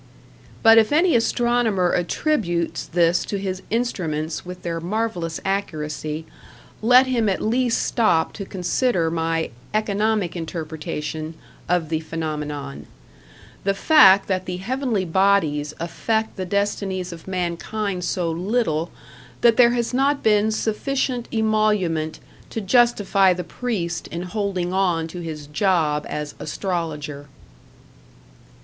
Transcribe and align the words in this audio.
But 0.63 0.79
if 0.79 0.91
any 0.91 1.15
astronomer 1.15 1.91
attributes 1.91 2.87
this 2.87 3.23
to 3.25 3.37
his 3.37 3.61
instruments 3.69 4.43
with 4.43 4.63
their 4.63 4.79
marvelous 4.79 5.39
accuracy, 5.45 6.25
let 6.81 7.05
him 7.05 7.29
at 7.29 7.39
least 7.39 7.83
stop 7.83 8.33
to 8.33 8.45
consider 8.45 9.11
my 9.11 9.51
"economic 9.75 10.35
interpretation" 10.35 11.35
of 11.69 11.89
the 11.89 11.99
phenomenon 11.99 12.87
the 13.63 13.75
fact 13.75 14.25
that 14.27 14.47
the 14.47 14.57
heavenly 14.57 15.05
bodies 15.05 15.71
affect 15.79 16.35
the 16.35 16.45
destinies 16.45 17.13
of 17.13 17.27
mankind 17.27 18.03
so 18.03 18.31
little 18.31 18.89
that 19.41 19.55
there 19.55 19.73
has 19.73 19.93
not 19.93 20.23
been 20.23 20.49
sufficient 20.49 21.27
emolument 21.31 22.19
to 22.49 22.59
justify 22.59 23.33
the 23.33 23.43
priest 23.43 24.07
in 24.07 24.23
holding 24.23 24.73
on 24.73 25.07
to 25.09 25.19
his 25.21 25.45
job 25.45 26.07
as 26.09 26.33
astrologer. 26.39 27.27